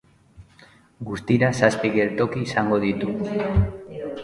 [1.09, 3.13] Guztira zazpi geltoki izango ditu.